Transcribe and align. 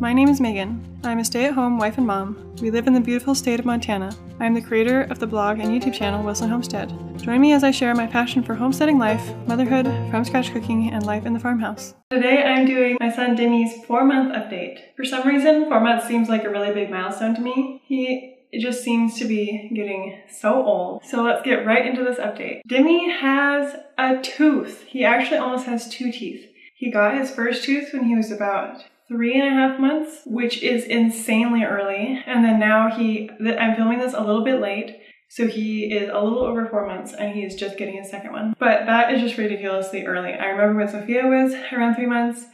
My 0.00 0.14
name 0.14 0.30
is 0.30 0.40
Megan. 0.40 0.98
I'm 1.04 1.18
a 1.18 1.24
stay 1.26 1.44
at 1.44 1.52
home 1.52 1.76
wife 1.76 1.98
and 1.98 2.06
mom. 2.06 2.54
We 2.62 2.70
live 2.70 2.86
in 2.86 2.94
the 2.94 3.02
beautiful 3.02 3.34
state 3.34 3.60
of 3.60 3.66
Montana. 3.66 4.16
I 4.38 4.46
am 4.46 4.54
the 4.54 4.62
creator 4.62 5.02
of 5.02 5.18
the 5.18 5.26
blog 5.26 5.58
and 5.58 5.68
YouTube 5.68 5.92
channel 5.92 6.24
Wilson 6.24 6.48
Homestead. 6.48 6.90
Join 7.18 7.38
me 7.38 7.52
as 7.52 7.62
I 7.62 7.70
share 7.70 7.94
my 7.94 8.06
passion 8.06 8.42
for 8.42 8.54
homesteading 8.54 8.98
life, 8.98 9.22
motherhood, 9.46 9.84
from 10.10 10.24
scratch 10.24 10.54
cooking, 10.54 10.90
and 10.90 11.04
life 11.04 11.26
in 11.26 11.34
the 11.34 11.38
farmhouse. 11.38 11.92
Today 12.10 12.42
I'm 12.42 12.64
doing 12.64 12.96
my 12.98 13.12
son 13.12 13.36
Demi's 13.36 13.84
four 13.84 14.06
month 14.06 14.34
update. 14.34 14.78
For 14.96 15.04
some 15.04 15.28
reason, 15.28 15.66
four 15.66 15.80
months 15.80 16.08
seems 16.08 16.30
like 16.30 16.44
a 16.44 16.50
really 16.50 16.72
big 16.72 16.88
milestone 16.88 17.34
to 17.34 17.42
me. 17.42 17.82
He 17.84 18.38
it 18.52 18.62
just 18.62 18.82
seems 18.82 19.18
to 19.18 19.26
be 19.26 19.70
getting 19.74 20.18
so 20.30 20.64
old. 20.64 21.04
So 21.04 21.22
let's 21.22 21.42
get 21.42 21.66
right 21.66 21.84
into 21.84 22.04
this 22.04 22.18
update. 22.18 22.62
Demi 22.66 23.10
has 23.10 23.76
a 23.98 24.16
tooth. 24.22 24.82
He 24.84 25.04
actually 25.04 25.36
almost 25.36 25.66
has 25.66 25.90
two 25.90 26.10
teeth. 26.10 26.46
He 26.74 26.90
got 26.90 27.18
his 27.18 27.30
first 27.30 27.64
tooth 27.64 27.92
when 27.92 28.04
he 28.04 28.16
was 28.16 28.32
about 28.32 28.82
three 29.10 29.38
and 29.38 29.48
a 29.48 29.50
half 29.50 29.80
months, 29.80 30.22
which 30.24 30.62
is 30.62 30.84
insanely 30.84 31.64
early. 31.64 32.22
And 32.26 32.44
then 32.44 32.60
now 32.60 32.90
he, 32.96 33.28
I'm 33.58 33.74
filming 33.74 33.98
this 33.98 34.14
a 34.14 34.20
little 34.20 34.44
bit 34.44 34.60
late. 34.60 35.00
So 35.28 35.46
he 35.46 35.92
is 35.92 36.08
a 36.12 36.20
little 36.20 36.44
over 36.44 36.66
four 36.66 36.86
months 36.86 37.12
and 37.12 37.34
he 37.34 37.44
is 37.44 37.56
just 37.56 37.76
getting 37.76 37.96
his 37.96 38.10
second 38.10 38.32
one. 38.32 38.54
But 38.58 38.86
that 38.86 39.12
is 39.12 39.20
just 39.20 39.36
ridiculously 39.36 40.04
early. 40.04 40.32
I 40.32 40.46
remember 40.46 40.78
when 40.78 40.88
Sophia 40.88 41.26
was 41.26 41.54
around 41.72 41.96
three 41.96 42.06
months, 42.06 42.46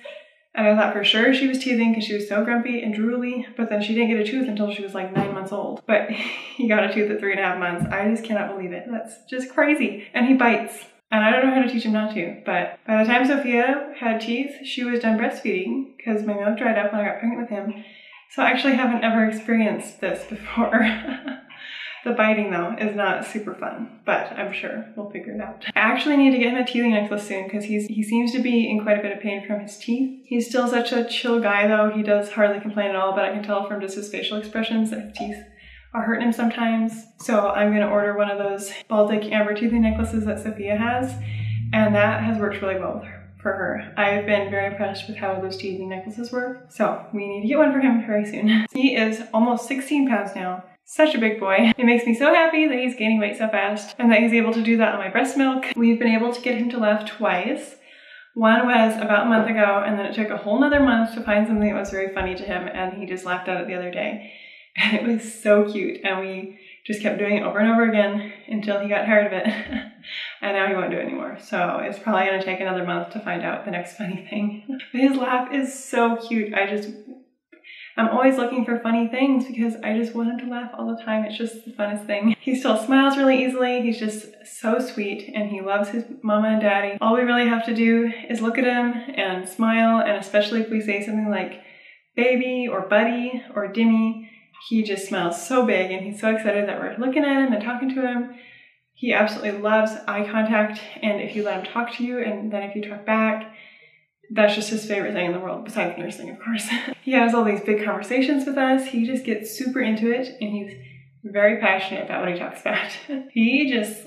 and 0.55 0.67
I 0.67 0.75
thought 0.75 0.95
for 0.95 1.05
sure 1.05 1.35
she 1.35 1.49
was 1.49 1.59
teething 1.59 1.93
because 1.93 2.05
she 2.05 2.15
was 2.15 2.29
so 2.29 2.43
grumpy 2.43 2.83
and 2.83 2.95
drooly, 2.95 3.45
but 3.57 3.69
then 3.69 3.83
she 3.83 3.95
didn't 3.95 4.09
get 4.09 4.21
a 4.21 4.31
tooth 4.31 4.49
until 4.49 4.73
she 4.73 4.83
was 4.83 4.95
like 4.95 5.15
nine 5.15 5.35
months 5.35 5.53
old. 5.53 5.83
But 5.87 6.11
he 6.57 6.67
got 6.67 6.85
a 6.85 6.93
tooth 6.93 7.11
at 7.11 7.21
three 7.21 7.33
and 7.33 7.41
a 7.41 7.45
half 7.45 7.59
months. 7.59 7.87
I 7.93 8.11
just 8.11 8.25
cannot 8.25 8.55
believe 8.55 8.73
it. 8.73 8.85
That's 8.91 9.15
just 9.29 9.53
crazy. 9.53 10.09
And 10.15 10.27
he 10.27 10.35
bites. 10.35 10.87
And 11.11 11.25
I 11.25 11.31
don't 11.31 11.47
know 11.47 11.55
how 11.55 11.63
to 11.63 11.71
teach 11.71 11.85
him 11.85 11.93
not 11.93 12.15
to. 12.15 12.43
But 12.45 12.79
by 12.87 13.03
the 13.03 13.09
time 13.09 13.27
Sophia 13.27 13.93
had 13.99 14.21
teeth, 14.21 14.53
she 14.65 14.85
was 14.85 15.01
done 15.01 15.19
breastfeeding 15.19 15.97
because 15.97 16.25
my 16.25 16.35
milk 16.35 16.59
dried 16.59 16.79
up 16.79 16.93
when 16.93 17.01
I 17.01 17.09
got 17.09 17.21
pregnant 17.21 17.43
with 17.43 17.51
him. 17.51 17.85
So 18.31 18.43
I 18.43 18.51
actually 18.51 18.75
haven't 18.75 19.05
ever 19.05 19.25
experienced 19.25 20.01
this 20.01 20.25
before. 20.29 20.81
The 22.07 22.13
biting 22.13 22.53
though 22.53 22.77
is 22.79 22.95
not 22.95 23.27
super 23.27 23.53
fun, 23.53 23.99
but 24.05 24.31
I'm 24.31 24.53
sure 24.53 24.85
we'll 24.97 25.11
figure 25.11 25.35
it 25.35 25.41
out. 25.41 25.65
I 25.75 25.81
actually 25.81 26.17
need 26.17 26.31
to 26.31 26.39
get 26.39 26.53
him 26.53 26.59
a 26.59 26.65
teething 26.65 26.93
necklace 26.93 27.27
soon 27.27 27.49
because 27.49 27.65
he's 27.65 27.89
he 27.89 28.05
seems 28.05 28.31
to 28.31 28.39
be 28.41 28.71
in 28.71 28.85
quite 28.85 29.01
a 29.01 29.03
bit 29.03 29.11
of 29.11 29.21
pain 29.21 29.45
from 29.45 29.59
his 29.59 29.77
teeth. 29.77 30.23
He's 30.25 30.49
still 30.49 30.69
such 30.69 30.93
a 30.93 31.05
chill 31.05 31.41
guy 31.41 31.67
though. 31.67 31.91
He 31.91 32.05
does 32.05 32.31
hardly 32.31 32.61
complain 32.61 32.91
at 32.91 32.97
all, 32.97 33.13
but 33.13 33.25
I 33.25 33.33
can 33.33 33.43
tell 33.43 33.67
from 33.67 33.81
just 33.81 33.97
his 33.97 34.09
facial 34.09 34.39
expressions 34.39 34.91
that 34.91 35.01
his 35.01 35.19
teeth 35.19 35.45
are 35.97 36.03
hurting 36.03 36.27
him 36.27 36.33
sometimes. 36.33 36.93
So 37.19 37.49
I'm 37.49 37.73
gonna 37.73 37.89
order 37.89 38.17
one 38.17 38.31
of 38.31 38.39
those 38.39 38.71
Baltic 38.89 39.33
amber 39.33 39.55
teething 39.55 39.81
necklaces 39.81 40.27
that 40.27 40.41
Sophia 40.41 40.77
has, 40.77 41.15
and 41.73 41.95
that 41.95 42.23
has 42.23 42.39
worked 42.39 42.61
really 42.61 42.79
well 42.79 42.95
with 42.95 43.05
her 43.05 43.31
for 43.41 43.53
her. 43.53 43.93
I've 43.97 44.27
been 44.27 44.51
very 44.51 44.67
impressed 44.67 45.09
with 45.09 45.17
how 45.17 45.41
those 45.41 45.57
teething 45.57 45.89
necklaces 45.89 46.31
work. 46.33 46.67
So 46.71 47.07
we 47.15 47.27
need 47.27 47.43
to 47.43 47.49
get 47.49 47.59
one 47.59 47.73
for 47.73 47.81
him 47.81 48.05
very 48.07 48.27
soon. 48.27 48.67
He 48.73 48.95
is 48.95 49.23
almost 49.33 49.67
16 49.69 50.09
pounds 50.09 50.35
now 50.35 50.65
such 50.89 51.17
a 51.17 51.19
big 51.19 51.41
boy. 51.41 51.73
It 51.77 51.85
makes 51.85 52.07
me 52.07 52.15
so 52.15 52.33
happy 52.33 52.69
that 52.69 52.79
he's 52.79 52.95
gaining 52.95 53.19
weight 53.19 53.37
so 53.37 53.49
fast 53.49 53.97
and 53.99 54.11
that 54.13 54.21
he's 54.21 54.33
able 54.33 54.53
to 54.53 54.63
do 54.63 54.77
that 54.77 54.95
on 54.95 55.01
my 55.01 55.09
breast 55.09 55.37
milk. 55.37 55.65
We've 55.75 55.99
been 55.99 56.15
able 56.15 56.33
to 56.33 56.41
get 56.41 56.57
him 56.57 56.71
to 56.71 56.79
laugh 56.79 57.11
twice. 57.11 57.75
One 58.35 58.67
was 58.67 58.95
about 58.97 59.27
a 59.27 59.29
month 59.29 59.51
ago 59.51 59.83
and 59.85 59.99
then 59.99 60.07
it 60.07 60.15
took 60.15 60.31
a 60.31 60.37
whole 60.37 60.61
nother 60.61 60.79
month 60.79 61.15
to 61.15 61.23
find 61.23 61.47
something 61.47 61.69
that 61.69 61.79
was 61.79 61.91
very 61.91 62.15
funny 62.15 62.37
to 62.37 62.45
him 62.45 62.69
and 62.69 62.93
he 62.97 63.05
just 63.05 63.25
laughed 63.25 63.49
at 63.49 63.61
it 63.61 63.67
the 63.67 63.75
other 63.75 63.91
day. 63.91 64.33
And 64.77 64.97
it 64.97 65.03
was 65.05 65.43
so 65.43 65.71
cute 65.71 66.01
and 66.05 66.21
we 66.21 66.59
just 66.87 67.03
kept 67.03 67.19
doing 67.19 67.39
it 67.39 67.43
over 67.43 67.59
and 67.59 67.71
over 67.71 67.89
again 67.89 68.33
until 68.47 68.81
he 68.81 68.89
got 68.89 69.07
tired 69.07 69.27
of 69.27 69.33
it. 69.33 69.47
and 70.43 70.57
now 70.57 70.69
he 70.69 70.75
won't 70.75 70.91
do 70.91 70.99
it 70.99 71.07
anymore. 71.07 71.39
So 71.41 71.81
it's 71.83 71.99
probably 71.99 72.27
gonna 72.27 72.45
take 72.45 72.61
another 72.61 72.85
month 72.85 73.13
to 73.15 73.21
find 73.21 73.43
out 73.43 73.65
the 73.65 73.73
next 73.73 73.97
funny 73.99 74.27
thing. 74.29 74.79
His 74.93 75.17
laugh 75.17 75.53
is 75.53 75.85
so 75.85 76.17
cute. 76.17 76.55
I 76.55 76.67
just 76.67 76.91
I'm 77.99 78.09
always 78.09 78.37
looking 78.37 78.67
for 78.67 78.79
funny 78.81 79.09
things 79.09 79.47
because 79.47 79.75
I 79.83 79.97
just 79.97 80.15
want 80.15 80.29
him 80.29 80.47
to 80.47 80.55
laugh 80.55 80.71
all 80.77 80.95
the 80.95 81.03
time. 81.03 81.25
It's 81.25 81.39
just 81.39 81.65
the 81.65 81.73
funnest 81.73 82.07
thing. 82.07 82.37
He 82.39 82.55
still 82.55 82.77
smiles 82.77 83.17
really 83.17 83.43
easily. 83.43 83.81
He's 83.81 83.99
just 83.99 84.27
so 84.45 84.79
sweet 84.79 85.33
and 85.35 85.49
he 85.49 85.63
loves 85.63 85.89
his 85.89 86.05
mama 86.23 86.49
and 86.49 86.61
daddy. 86.61 86.99
All 87.01 87.15
we 87.15 87.23
really 87.23 87.49
have 87.49 87.65
to 87.65 87.75
do 87.75 88.13
is 88.29 88.43
look 88.43 88.59
at 88.59 88.65
him 88.65 88.93
and 89.17 89.49
smile 89.49 90.01
and 90.01 90.19
especially 90.19 90.61
if 90.61 90.69
we 90.69 90.83
say 90.83 91.05
something 91.07 91.31
like 91.31 91.63
baby 92.17 92.69
or 92.71 92.83
buddy 92.83 93.43
or 93.55 93.73
dimmy, 93.73 94.29
he 94.69 94.83
just 94.83 95.09
smiles 95.09 95.47
so 95.47 95.65
big 95.65 95.91
and 95.91 96.05
he's 96.05 96.21
so 96.21 96.35
excited 96.35 96.69
that 96.69 96.81
we're 96.81 96.97
looking 96.99 97.25
at 97.25 97.47
him 97.47 97.53
and 97.53 97.63
talking 97.63 97.95
to 97.95 98.03
him. 98.03 98.35
He 98.95 99.13
absolutely 99.13 99.61
loves 99.61 99.93
eye 100.09 100.27
contact 100.29 100.81
and 101.03 101.21
if 101.21 101.37
you 101.37 101.43
let 101.43 101.59
him 101.59 101.73
talk 101.73 101.93
to 101.95 102.05
you 102.05 102.19
and 102.19 102.53
then 102.53 102.63
if 102.63 102.75
you 102.75 102.89
talk 102.89 103.05
back, 103.05 103.53
that's 104.31 104.55
just 104.55 104.71
his 104.71 104.87
favorite 104.87 105.13
thing 105.13 105.27
in 105.27 105.33
the 105.33 105.39
world, 105.39 105.65
besides 105.65 105.97
nursing, 105.99 106.31
of 106.31 106.41
course. 106.41 106.69
he 107.03 107.13
has 107.13 107.35
all 107.35 107.45
these 107.45 107.61
big 107.61 107.85
conversations 107.85 108.45
with 108.45 108.57
us. 108.57 108.87
He 108.87 109.07
just 109.07 109.25
gets 109.25 109.57
super 109.57 109.81
into 109.81 110.11
it 110.11 110.37
and 110.41 110.51
he's 110.51 110.73
very 111.23 111.61
passionate 111.61 112.05
about 112.05 112.23
what 112.23 112.33
he 112.33 112.39
talks 112.39 112.61
about. 112.61 112.91
he 113.33 113.71
just 113.71 114.07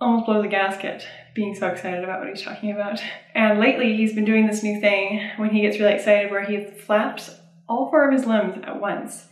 almost 0.00 0.26
blows 0.26 0.44
a 0.44 0.48
gasket 0.48 1.06
being 1.34 1.54
so 1.54 1.68
excited 1.68 2.02
about 2.02 2.20
what 2.20 2.28
he's 2.28 2.42
talking 2.42 2.72
about. 2.72 3.00
And 3.34 3.60
lately 3.60 3.96
he's 3.96 4.14
been 4.14 4.24
doing 4.24 4.46
this 4.46 4.62
new 4.62 4.80
thing 4.80 5.30
when 5.36 5.50
he 5.50 5.60
gets 5.62 5.78
really 5.78 5.94
excited 5.94 6.30
where 6.30 6.44
he 6.44 6.64
flaps 6.64 7.30
all 7.68 7.90
four 7.90 8.08
of 8.08 8.12
his 8.12 8.26
limbs 8.26 8.56
at 8.64 8.80
once, 8.80 9.28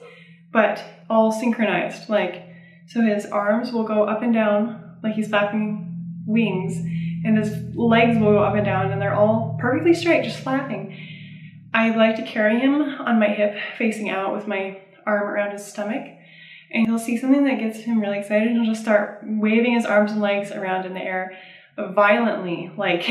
but 0.52 0.82
all 1.10 1.32
synchronized. 1.32 2.08
Like, 2.08 2.44
so 2.86 3.00
his 3.02 3.26
arms 3.26 3.72
will 3.72 3.84
go 3.84 4.04
up 4.04 4.22
and 4.22 4.32
down 4.32 4.98
like 5.02 5.14
he's 5.14 5.28
flapping 5.28 5.94
wings 6.26 6.76
and 7.24 7.36
his 7.36 7.74
legs 7.74 8.18
will 8.18 8.32
go 8.32 8.38
up 8.38 8.54
and 8.54 8.64
down 8.64 8.90
and 8.90 9.00
they're 9.00 9.14
all 9.14 9.56
perfectly 9.60 9.94
straight, 9.94 10.24
just 10.24 10.38
flapping. 10.38 10.96
I 11.74 11.94
like 11.94 12.16
to 12.16 12.22
carry 12.22 12.58
him 12.58 12.80
on 12.82 13.20
my 13.20 13.28
hip 13.28 13.56
facing 13.76 14.08
out 14.08 14.34
with 14.34 14.46
my 14.46 14.78
arm 15.06 15.28
around 15.28 15.52
his 15.52 15.66
stomach 15.66 16.06
and 16.70 16.86
he'll 16.86 16.98
see 16.98 17.16
something 17.16 17.44
that 17.44 17.58
gets 17.58 17.80
him 17.80 18.00
really 18.00 18.18
excited 18.18 18.48
and 18.48 18.56
he'll 18.56 18.72
just 18.72 18.82
start 18.82 19.20
waving 19.24 19.74
his 19.74 19.86
arms 19.86 20.12
and 20.12 20.20
legs 20.20 20.50
around 20.50 20.86
in 20.86 20.94
the 20.94 21.00
air 21.00 21.36
violently. 21.76 22.70
Like 22.76 23.06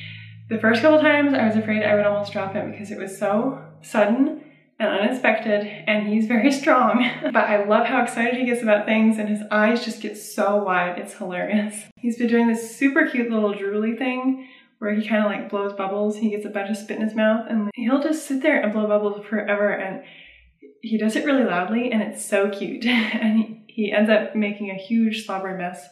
the 0.48 0.58
first 0.58 0.82
couple 0.82 1.00
times 1.00 1.34
I 1.34 1.46
was 1.46 1.56
afraid 1.56 1.82
I 1.82 1.94
would 1.94 2.06
almost 2.06 2.32
drop 2.32 2.54
him 2.54 2.70
because 2.70 2.90
it 2.90 2.98
was 2.98 3.16
so 3.16 3.62
sudden 3.82 4.41
and 4.82 5.00
unexpected, 5.00 5.66
and 5.86 6.08
he's 6.08 6.26
very 6.26 6.52
strong. 6.60 7.08
but 7.22 7.36
I 7.36 7.64
love 7.64 7.86
how 7.86 8.02
excited 8.02 8.34
he 8.34 8.46
gets 8.46 8.62
about 8.62 8.86
things, 8.86 9.18
and 9.18 9.28
his 9.28 9.42
eyes 9.50 9.84
just 9.84 10.02
get 10.02 10.16
so 10.16 10.62
wide. 10.62 10.98
It's 10.98 11.14
hilarious. 11.14 11.76
He's 11.96 12.18
been 12.18 12.28
doing 12.28 12.48
this 12.48 12.76
super 12.76 13.06
cute 13.06 13.30
little 13.30 13.54
drooly 13.54 13.96
thing 13.96 14.48
where 14.80 14.92
he 14.92 15.06
kind 15.06 15.24
of 15.24 15.30
like 15.30 15.48
blows 15.48 15.72
bubbles. 15.72 16.16
He 16.16 16.30
gets 16.30 16.44
a 16.44 16.50
bunch 16.50 16.68
of 16.68 16.76
spit 16.76 16.98
in 16.98 17.04
his 17.04 17.14
mouth, 17.14 17.46
and 17.48 17.70
he'll 17.76 18.02
just 18.02 18.26
sit 18.26 18.42
there 18.42 18.60
and 18.60 18.72
blow 18.72 18.88
bubbles 18.88 19.24
forever. 19.24 19.70
And 19.70 20.02
he 20.80 20.98
does 20.98 21.14
it 21.14 21.24
really 21.24 21.44
loudly, 21.44 21.92
and 21.92 22.02
it's 22.02 22.24
so 22.24 22.50
cute. 22.50 22.84
and 22.86 23.62
he, 23.68 23.92
ends 23.92 24.10
up 24.10 24.34
making 24.34 24.70
a 24.70 24.74
huge 24.74 25.24
slobbery 25.24 25.56
mess 25.56 25.86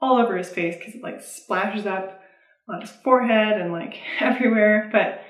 all 0.00 0.16
over 0.16 0.36
his 0.36 0.48
face 0.48 0.76
because 0.76 0.94
it 0.94 1.02
like 1.02 1.22
splashes 1.22 1.86
up 1.86 2.20
on 2.68 2.80
his 2.80 2.90
forehead 2.90 3.60
and 3.60 3.72
like 3.72 3.98
everywhere. 4.20 4.88
But 4.90 5.20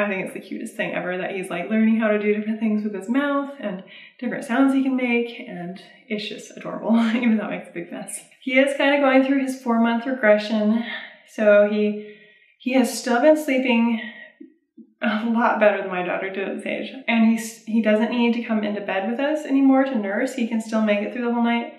I 0.00 0.08
think 0.08 0.24
it's 0.24 0.34
the 0.34 0.40
cutest 0.40 0.76
thing 0.76 0.94
ever 0.94 1.16
that 1.18 1.32
he's 1.32 1.50
like 1.50 1.70
learning 1.70 2.00
how 2.00 2.08
to 2.08 2.18
do 2.18 2.34
different 2.34 2.60
things 2.60 2.84
with 2.84 2.94
his 2.94 3.08
mouth 3.08 3.50
and 3.60 3.82
different 4.18 4.44
sounds 4.44 4.74
he 4.74 4.82
can 4.82 4.96
make 4.96 5.38
and 5.40 5.82
it's 6.08 6.28
just 6.28 6.56
adorable 6.56 6.96
even 7.16 7.36
though 7.36 7.46
it 7.46 7.50
makes 7.50 7.68
a 7.68 7.72
big 7.72 7.92
mess. 7.92 8.20
He 8.42 8.58
is 8.58 8.76
kind 8.76 8.94
of 8.94 9.00
going 9.00 9.24
through 9.24 9.44
his 9.44 9.62
four 9.62 9.80
month 9.80 10.06
regression 10.06 10.84
so 11.28 11.68
he 11.70 12.16
he 12.58 12.72
has 12.74 12.98
still 12.98 13.20
been 13.20 13.36
sleeping 13.36 14.00
a 15.02 15.24
lot 15.26 15.58
better 15.58 15.80
than 15.80 15.90
my 15.90 16.04
daughter 16.04 16.28
did 16.28 16.48
at 16.48 16.56
this 16.56 16.66
age 16.66 16.92
and 17.08 17.30
he's 17.30 17.64
he 17.64 17.80
doesn't 17.80 18.10
need 18.10 18.34
to 18.34 18.42
come 18.42 18.62
into 18.62 18.80
bed 18.80 19.10
with 19.10 19.18
us 19.18 19.46
anymore 19.46 19.84
to 19.84 19.94
nurse 19.96 20.34
he 20.34 20.46
can 20.46 20.60
still 20.60 20.82
make 20.82 21.00
it 21.00 21.12
through 21.12 21.24
the 21.24 21.32
whole 21.32 21.42
night 21.42 21.72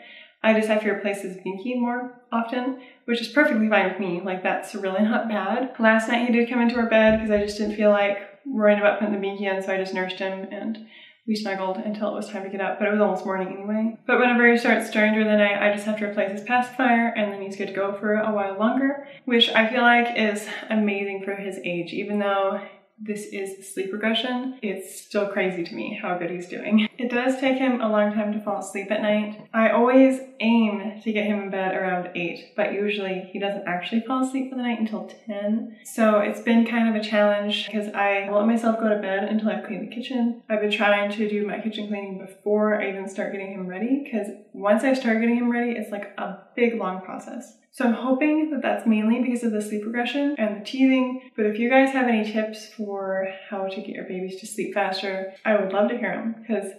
I 0.43 0.53
just 0.53 0.67
have 0.67 0.81
to 0.81 0.89
replace 0.89 1.21
his 1.21 1.37
binky 1.37 1.77
more 1.77 2.19
often, 2.31 2.81
which 3.05 3.21
is 3.21 3.27
perfectly 3.27 3.69
fine 3.69 3.89
with 3.89 3.99
me. 3.99 4.21
Like 4.23 4.43
that's 4.43 4.73
really 4.73 5.03
not 5.03 5.27
bad. 5.27 5.73
Last 5.79 6.07
night 6.07 6.27
he 6.27 6.33
did 6.33 6.49
come 6.49 6.61
into 6.61 6.77
our 6.77 6.89
bed 6.89 7.19
because 7.19 7.31
I 7.31 7.43
just 7.43 7.57
didn't 7.57 7.75
feel 7.75 7.91
like 7.91 8.17
worrying 8.45 8.79
about 8.79 8.99
putting 8.99 9.19
the 9.19 9.25
binky 9.25 9.41
in, 9.41 9.61
so 9.61 9.73
I 9.73 9.77
just 9.77 9.93
nursed 9.93 10.17
him 10.17 10.47
and 10.51 10.85
we 11.27 11.35
snuggled 11.35 11.77
until 11.77 12.09
it 12.09 12.15
was 12.15 12.29
time 12.29 12.43
to 12.43 12.49
get 12.49 12.61
up, 12.61 12.79
but 12.79 12.87
it 12.87 12.91
was 12.91 12.99
almost 12.99 13.25
morning 13.25 13.49
anyway. 13.49 13.95
But 14.07 14.19
whenever 14.19 14.51
he 14.51 14.57
starts 14.57 14.89
stirring 14.89 15.13
during 15.13 15.27
the 15.27 15.37
night, 15.37 15.61
I 15.61 15.71
just 15.71 15.85
have 15.85 15.99
to 15.99 16.05
replace 16.05 16.31
his 16.31 16.41
pacifier 16.41 17.13
and 17.15 17.31
then 17.31 17.41
he's 17.41 17.55
good 17.55 17.67
to 17.67 17.73
go 17.73 17.95
for 17.99 18.15
a 18.15 18.33
while 18.33 18.57
longer, 18.57 19.07
which 19.25 19.49
I 19.49 19.69
feel 19.69 19.81
like 19.81 20.17
is 20.17 20.47
amazing 20.69 21.21
for 21.23 21.35
his 21.35 21.59
age, 21.63 21.93
even 21.93 22.17
though 22.17 22.59
this 23.01 23.25
is 23.25 23.73
sleep 23.73 23.91
regression, 23.91 24.59
it's 24.61 25.01
still 25.01 25.27
crazy 25.27 25.63
to 25.63 25.73
me 25.73 25.99
how 26.01 26.17
good 26.17 26.29
he's 26.29 26.47
doing. 26.47 26.87
It 26.97 27.09
does 27.09 27.39
take 27.39 27.57
him 27.57 27.81
a 27.81 27.89
long 27.89 28.13
time 28.13 28.31
to 28.33 28.39
fall 28.39 28.59
asleep 28.59 28.91
at 28.91 29.01
night. 29.01 29.47
I 29.53 29.69
always 29.69 30.19
aim 30.39 31.01
to 31.01 31.11
get 31.11 31.25
him 31.25 31.41
in 31.41 31.49
bed 31.49 31.75
around 31.75 32.11
8, 32.15 32.53
but 32.55 32.73
usually 32.73 33.29
he 33.31 33.39
doesn't 33.39 33.67
actually 33.67 34.01
fall 34.01 34.23
asleep 34.23 34.49
for 34.51 34.55
the 34.55 34.61
night 34.61 34.79
until 34.79 35.11
10. 35.25 35.77
So 35.83 36.19
it's 36.19 36.41
been 36.41 36.65
kind 36.65 36.89
of 36.89 36.95
a 36.95 37.03
challenge 37.03 37.65
because 37.65 37.87
I 37.93 38.29
let 38.29 38.45
myself 38.45 38.79
go 38.79 38.89
to 38.89 38.99
bed 38.99 39.23
until 39.23 39.49
I've 39.49 39.65
cleaned 39.65 39.91
the 39.91 39.95
kitchen. 39.95 40.43
I've 40.47 40.61
been 40.61 40.71
trying 40.71 41.11
to 41.11 41.29
do 41.29 41.47
my 41.47 41.59
kitchen 41.59 41.87
cleaning 41.87 42.19
before 42.19 42.81
I 42.81 42.89
even 42.89 43.09
start 43.09 43.31
getting 43.31 43.51
him 43.51 43.65
ready 43.67 44.03
because 44.03 44.27
once 44.53 44.83
I 44.83 44.93
start 44.93 45.21
getting 45.21 45.37
him 45.37 45.51
ready, 45.51 45.71
it's 45.71 45.91
like 45.91 46.13
a 46.19 46.37
big 46.55 46.75
long 46.75 47.01
process. 47.01 47.57
So 47.73 47.85
I'm 47.85 47.93
hoping 47.93 48.51
that 48.51 48.61
that's 48.61 48.85
mainly 48.85 49.21
because 49.23 49.43
of 49.43 49.53
the 49.53 49.61
sleep 49.61 49.85
regression 49.85 50.35
and 50.37 50.59
the 50.59 50.65
teething. 50.65 51.21
But 51.37 51.45
if 51.45 51.57
you 51.57 51.69
guys 51.69 51.93
have 51.93 52.07
any 52.07 52.29
tips 52.29 52.67
for 52.67 53.29
how 53.49 53.67
to 53.67 53.75
get 53.77 53.89
your 53.89 54.03
babies 54.03 54.41
to 54.41 54.47
sleep 54.47 54.73
faster, 54.73 55.33
I 55.45 55.55
would 55.55 55.71
love 55.71 55.89
to 55.89 55.97
hear 55.97 56.13
them 56.13 56.35
because 56.39 56.71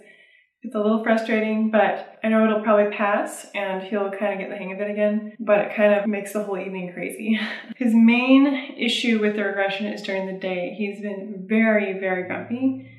it's 0.61 0.75
a 0.75 0.79
little 0.79 1.03
frustrating, 1.03 1.71
but 1.71 2.19
I 2.23 2.29
know 2.29 2.45
it'll 2.45 2.61
probably 2.61 2.95
pass 2.95 3.47
and 3.53 3.83
he'll 3.83 4.11
kind 4.11 4.33
of 4.33 4.39
get 4.39 4.49
the 4.49 4.55
hang 4.55 4.71
of 4.71 4.79
it 4.79 4.89
again, 4.89 5.33
but 5.39 5.59
it 5.59 5.75
kind 5.75 5.93
of 5.93 6.07
makes 6.07 6.31
the 6.31 6.43
whole 6.43 6.57
evening 6.57 6.93
crazy. 6.93 7.37
His 7.75 7.93
main 7.93 8.75
issue 8.77 9.19
with 9.19 9.35
the 9.35 9.43
regression 9.43 9.87
is 9.87 10.01
during 10.03 10.27
the 10.27 10.39
day. 10.39 10.73
He's 10.77 11.01
been 11.01 11.45
very, 11.49 11.99
very 11.99 12.27
grumpy 12.27 12.89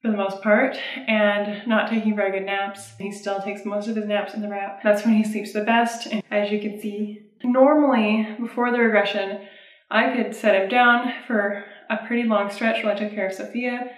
for 0.00 0.10
the 0.10 0.16
most 0.16 0.40
part 0.40 0.78
and 1.06 1.66
not 1.68 1.90
taking 1.90 2.16
very 2.16 2.30
good 2.30 2.46
naps. 2.46 2.92
He 2.98 3.12
still 3.12 3.42
takes 3.42 3.66
most 3.66 3.88
of 3.88 3.96
his 3.96 4.06
naps 4.06 4.32
in 4.32 4.40
the 4.40 4.48
wrap. 4.48 4.82
That's 4.82 5.04
when 5.04 5.14
he 5.14 5.24
sleeps 5.24 5.52
the 5.52 5.64
best. 5.64 6.06
And 6.06 6.22
as 6.30 6.50
you 6.50 6.58
can 6.58 6.80
see, 6.80 7.29
normally 7.42 8.36
before 8.40 8.70
the 8.70 8.78
regression, 8.78 9.46
I 9.90 10.14
could 10.14 10.34
set 10.34 10.60
him 10.60 10.68
down 10.68 11.12
for 11.26 11.64
a 11.88 12.06
pretty 12.06 12.28
long 12.28 12.50
stretch 12.50 12.84
while 12.84 12.94
I 12.94 12.98
took 12.98 13.12
care 13.12 13.26
of 13.26 13.34
Sophia 13.34 13.90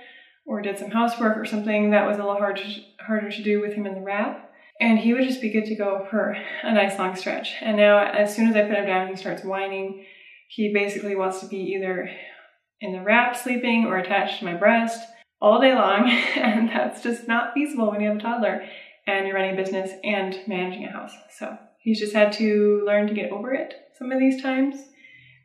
or 0.46 0.62
did 0.62 0.78
some 0.78 0.90
housework 0.90 1.36
or 1.36 1.44
something 1.44 1.90
that 1.90 2.06
was 2.06 2.16
a 2.18 2.22
little 2.22 2.38
hard 2.38 2.56
to, 2.56 2.82
harder 3.04 3.30
to 3.30 3.42
do 3.42 3.60
with 3.60 3.74
him 3.74 3.86
in 3.86 3.94
the 3.94 4.00
wrap. 4.00 4.50
And 4.80 4.98
he 4.98 5.12
would 5.12 5.24
just 5.24 5.40
be 5.40 5.50
good 5.50 5.66
to 5.66 5.76
go 5.76 6.06
for 6.10 6.36
a 6.62 6.74
nice 6.74 6.98
long 6.98 7.14
stretch. 7.14 7.54
And 7.60 7.76
now, 7.76 8.04
as 8.04 8.34
soon 8.34 8.48
as 8.48 8.56
I 8.56 8.62
put 8.62 8.78
him 8.78 8.86
down, 8.86 9.08
he 9.08 9.16
starts 9.16 9.44
whining. 9.44 10.04
He 10.48 10.72
basically 10.72 11.14
wants 11.14 11.40
to 11.40 11.46
be 11.46 11.58
either 11.76 12.10
in 12.80 12.92
the 12.92 13.02
wrap 13.02 13.36
sleeping 13.36 13.86
or 13.86 13.98
attached 13.98 14.40
to 14.40 14.44
my 14.44 14.54
breast 14.54 15.06
all 15.40 15.60
day 15.60 15.74
long. 15.74 16.10
And 16.36 16.70
that's 16.70 17.02
just 17.02 17.28
not 17.28 17.54
feasible 17.54 17.90
when 17.90 18.00
you 18.00 18.08
have 18.08 18.16
a 18.16 18.20
toddler 18.20 18.66
and 19.06 19.26
you're 19.26 19.36
running 19.36 19.54
a 19.54 19.62
business 19.62 19.92
and 20.02 20.40
managing 20.48 20.84
a 20.84 20.92
house. 20.92 21.12
So 21.38 21.56
he's 21.82 21.98
just 21.98 22.14
had 22.14 22.32
to 22.34 22.82
learn 22.86 23.06
to 23.08 23.14
get 23.14 23.30
over 23.30 23.52
it 23.52 23.74
some 23.98 24.10
of 24.10 24.18
these 24.18 24.42
times 24.42 24.76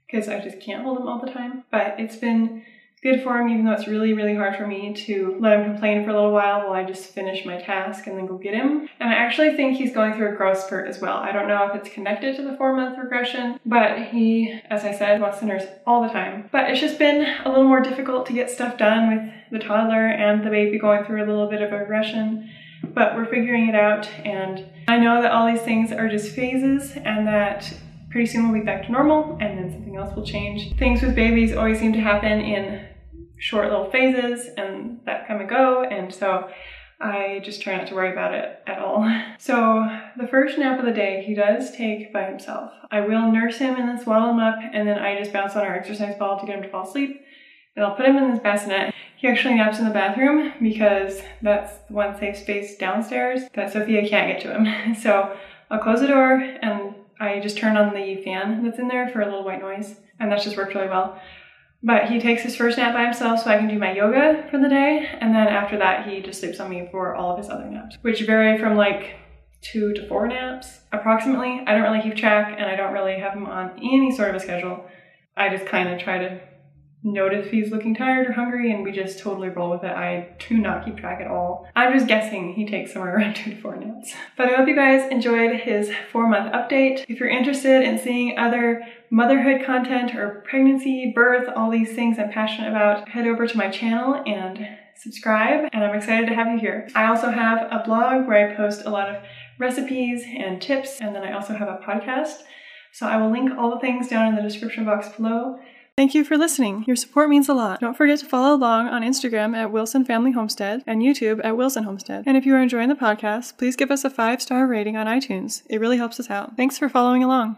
because 0.05 0.29
I 0.29 0.39
just 0.39 0.59
can't 0.59 0.83
hold 0.83 0.99
him 0.99 1.07
all 1.07 1.19
the 1.19 1.31
time. 1.31 1.63
But 1.71 1.99
it's 1.99 2.15
been 2.15 2.63
good 3.03 3.21
for 3.21 3.37
him, 3.37 3.49
even 3.49 3.65
though 3.65 3.73
it's 3.73 3.87
really, 3.87 4.13
really 4.13 4.35
hard 4.35 4.55
for 4.55 4.65
me 4.65 4.93
to 4.93 5.37
let 5.39 5.59
him 5.59 5.71
complain 5.71 6.03
for 6.03 6.09
a 6.09 6.13
little 6.13 6.31
while 6.31 6.61
while 6.61 6.73
I 6.73 6.83
just 6.83 7.13
finish 7.13 7.45
my 7.45 7.61
task 7.61 8.07
and 8.07 8.17
then 8.17 8.25
go 8.25 8.37
get 8.37 8.55
him. 8.55 8.89
And 8.99 9.09
I 9.09 9.13
actually 9.13 9.55
think 9.55 9.77
he's 9.77 9.93
going 9.93 10.13
through 10.13 10.33
a 10.33 10.35
growth 10.35 10.57
spurt 10.59 10.87
as 10.87 10.99
well. 10.99 11.17
I 11.17 11.31
don't 11.31 11.47
know 11.47 11.69
if 11.69 11.75
it's 11.75 11.93
connected 11.93 12.35
to 12.37 12.41
the 12.41 12.57
four 12.57 12.75
month 12.75 12.97
regression, 12.97 13.59
but 13.65 14.07
he, 14.07 14.59
as 14.69 14.83
I 14.83 14.93
said, 14.93 15.21
wants 15.21 15.39
to 15.39 15.45
nurse 15.45 15.65
all 15.85 16.01
the 16.01 16.09
time. 16.09 16.49
But 16.51 16.71
it's 16.71 16.79
just 16.79 16.97
been 16.97 17.25
a 17.45 17.49
little 17.49 17.67
more 17.67 17.81
difficult 17.81 18.25
to 18.27 18.33
get 18.33 18.49
stuff 18.49 18.77
done 18.77 19.09
with 19.09 19.33
the 19.51 19.67
toddler 19.67 20.07
and 20.07 20.43
the 20.43 20.49
baby 20.49 20.79
going 20.79 21.05
through 21.05 21.23
a 21.23 21.27
little 21.27 21.49
bit 21.49 21.61
of 21.61 21.71
a 21.71 21.77
regression. 21.77 22.49
But 22.83 23.15
we're 23.15 23.25
figuring 23.25 23.69
it 23.69 23.75
out, 23.75 24.09
and 24.25 24.65
I 24.87 24.97
know 24.97 25.21
that 25.21 25.31
all 25.31 25.47
these 25.47 25.61
things 25.61 25.91
are 25.91 26.07
just 26.07 26.33
phases 26.33 26.93
and 26.95 27.27
that 27.27 27.73
pretty 28.09 28.25
soon 28.25 28.49
we'll 28.49 28.61
be 28.61 28.65
back 28.65 28.85
to 28.85 28.91
normal 28.91 29.37
and 29.41 29.57
then 29.57 29.71
something 29.71 29.97
else 29.97 30.15
will 30.15 30.25
change. 30.25 30.75
Things 30.77 31.01
with 31.01 31.13
babies 31.13 31.55
always 31.55 31.79
seem 31.79 31.91
to 31.93 31.99
happen 31.99 32.39
in 32.39 32.87
short 33.37 33.69
little 33.69 33.91
phases 33.91 34.47
and 34.57 34.99
that 35.05 35.27
come 35.27 35.41
and 35.41 35.49
go 35.49 35.83
and 35.83 36.13
so 36.13 36.49
I 36.99 37.41
just 37.43 37.61
try 37.61 37.77
not 37.77 37.87
to 37.87 37.95
worry 37.95 38.11
about 38.11 38.33
it 38.33 38.59
at 38.65 38.79
all. 38.79 39.05
So 39.39 39.87
the 40.17 40.27
first 40.27 40.57
nap 40.57 40.79
of 40.79 40.85
the 40.85 40.91
day 40.91 41.23
he 41.25 41.33
does 41.33 41.71
take 41.71 42.11
by 42.11 42.23
himself. 42.23 42.71
I 42.89 43.01
will 43.01 43.31
nurse 43.31 43.57
him 43.57 43.75
and 43.75 43.87
then 43.87 44.01
swaddle 44.01 44.31
him 44.31 44.39
up 44.39 44.57
and 44.73 44.87
then 44.87 44.97
I 44.97 45.17
just 45.17 45.31
bounce 45.31 45.55
on 45.55 45.63
our 45.63 45.75
exercise 45.75 46.17
ball 46.17 46.39
to 46.39 46.45
get 46.45 46.55
him 46.55 46.63
to 46.63 46.69
fall 46.69 46.87
asleep. 46.87 47.21
And 47.77 47.85
I'll 47.85 47.95
put 47.95 48.05
him 48.05 48.17
in 48.17 48.31
this 48.31 48.41
bassinet. 48.41 48.93
He 49.15 49.27
actually 49.27 49.55
naps 49.55 49.79
in 49.79 49.85
the 49.85 49.91
bathroom 49.91 50.51
because 50.61 51.21
that's 51.41 51.77
the 51.87 51.93
one 51.93 52.17
safe 52.19 52.37
space 52.37 52.77
downstairs 52.77 53.41
that 53.53 53.71
Sophia 53.71 54.07
can't 54.07 54.31
get 54.31 54.41
to 54.41 54.53
him. 54.53 54.95
So 55.01 55.37
I'll 55.69 55.79
close 55.79 56.01
the 56.01 56.07
door 56.07 56.33
and 56.61 56.95
I 57.19 57.39
just 57.39 57.57
turn 57.57 57.77
on 57.77 57.93
the 57.93 58.21
fan 58.23 58.63
that's 58.63 58.79
in 58.79 58.87
there 58.87 59.09
for 59.09 59.21
a 59.21 59.25
little 59.25 59.43
white 59.43 59.61
noise, 59.61 59.95
and 60.19 60.31
that's 60.31 60.43
just 60.43 60.57
worked 60.57 60.75
really 60.75 60.87
well. 60.87 61.19
But 61.83 62.09
he 62.09 62.19
takes 62.19 62.41
his 62.41 62.55
first 62.55 62.77
nap 62.77 62.93
by 62.93 63.03
himself 63.03 63.41
so 63.41 63.49
I 63.49 63.57
can 63.57 63.67
do 63.67 63.79
my 63.79 63.91
yoga 63.91 64.47
for 64.49 64.59
the 64.59 64.69
day, 64.69 65.07
and 65.19 65.33
then 65.33 65.47
after 65.47 65.77
that, 65.77 66.07
he 66.07 66.21
just 66.21 66.39
sleeps 66.39 66.59
on 66.59 66.69
me 66.69 66.87
for 66.91 67.15
all 67.15 67.31
of 67.31 67.37
his 67.39 67.49
other 67.49 67.65
naps, 67.65 67.97
which 68.01 68.21
vary 68.21 68.57
from 68.57 68.75
like 68.75 69.15
two 69.61 69.93
to 69.93 70.07
four 70.07 70.27
naps 70.27 70.81
approximately. 70.91 71.63
I 71.65 71.73
don't 71.73 71.83
really 71.83 72.01
keep 72.01 72.15
track, 72.15 72.55
and 72.57 72.69
I 72.69 72.75
don't 72.75 72.93
really 72.93 73.19
have 73.19 73.33
him 73.33 73.45
on 73.45 73.71
any 73.77 74.15
sort 74.15 74.29
of 74.29 74.35
a 74.35 74.39
schedule. 74.39 74.85
I 75.35 75.49
just 75.49 75.65
kind 75.65 75.89
of 75.89 75.99
try 75.99 76.17
to 76.19 76.39
notice 77.03 77.45
if 77.45 77.51
he's 77.51 77.71
looking 77.71 77.95
tired 77.95 78.27
or 78.27 78.33
hungry 78.33 78.71
and 78.71 78.83
we 78.83 78.91
just 78.91 79.19
totally 79.19 79.49
roll 79.49 79.69
with 79.71 79.83
it. 79.83 79.91
I 79.91 80.35
do 80.49 80.57
not 80.57 80.85
keep 80.85 80.97
track 80.97 81.21
at 81.21 81.29
all. 81.29 81.67
I'm 81.75 81.93
just 81.93 82.07
guessing 82.07 82.53
he 82.53 82.67
takes 82.67 82.93
somewhere 82.93 83.15
around 83.17 83.35
two 83.35 83.51
to 83.51 83.61
four 83.61 83.75
naps. 83.75 84.13
But 84.35 84.47
I 84.47 84.55
hope 84.55 84.67
you 84.67 84.75
guys 84.75 85.09
enjoyed 85.11 85.59
his 85.59 85.91
four 86.11 86.27
month 86.27 86.53
update. 86.53 87.05
If 87.07 87.19
you're 87.19 87.29
interested 87.29 87.83
in 87.83 87.97
seeing 87.97 88.37
other 88.37 88.83
motherhood 89.09 89.65
content 89.65 90.15
or 90.15 90.43
pregnancy, 90.47 91.11
birth, 91.15 91.49
all 91.55 91.71
these 91.71 91.93
things 91.93 92.19
I'm 92.19 92.31
passionate 92.31 92.69
about, 92.69 93.07
head 93.09 93.27
over 93.27 93.47
to 93.47 93.57
my 93.57 93.69
channel 93.69 94.21
and 94.25 94.67
subscribe 94.95 95.69
and 95.73 95.83
I'm 95.83 95.95
excited 95.95 96.27
to 96.27 96.35
have 96.35 96.47
you 96.47 96.59
here. 96.59 96.89
I 96.95 97.05
also 97.05 97.29
have 97.29 97.67
a 97.71 97.83
blog 97.85 98.27
where 98.27 98.51
I 98.51 98.55
post 98.55 98.85
a 98.85 98.89
lot 98.89 99.09
of 99.09 99.21
recipes 99.59 100.23
and 100.25 100.61
tips 100.61 100.99
and 100.99 101.15
then 101.15 101.23
I 101.23 101.33
also 101.33 101.53
have 101.53 101.67
a 101.67 101.79
podcast. 101.85 102.41
So 102.91 103.05
I 103.05 103.17
will 103.17 103.31
link 103.31 103.51
all 103.57 103.69
the 103.69 103.79
things 103.79 104.07
down 104.07 104.27
in 104.27 104.35
the 104.35 104.41
description 104.41 104.85
box 104.85 105.09
below. 105.09 105.59
Thank 105.97 106.13
you 106.13 106.23
for 106.23 106.37
listening. 106.37 106.83
Your 106.85 106.95
support 106.95 107.27
means 107.27 107.49
a 107.49 107.55
lot. 107.55 107.79
Don't 107.79 107.97
forget 107.97 108.19
to 108.19 108.25
follow 108.27 108.55
along 108.55 108.87
on 108.87 109.01
Instagram 109.01 109.55
at 109.55 109.71
Wilson 109.71 110.05
Family 110.05 110.31
Homestead 110.31 110.83
and 110.85 111.01
YouTube 111.01 111.43
at 111.43 111.57
Wilson 111.57 111.85
Homestead. 111.85 112.23
And 112.27 112.37
if 112.37 112.45
you 112.45 112.53
are 112.53 112.61
enjoying 112.61 112.89
the 112.89 112.93
podcast, 112.93 113.57
please 113.57 113.75
give 113.75 113.89
us 113.89 114.05
a 114.05 114.11
five 114.11 114.39
star 114.39 114.67
rating 114.67 114.95
on 114.95 115.07
iTunes. 115.07 115.63
It 115.67 115.79
really 115.79 115.97
helps 115.97 116.19
us 116.19 116.29
out. 116.29 116.55
Thanks 116.55 116.77
for 116.77 116.87
following 116.87 117.23
along. 117.23 117.55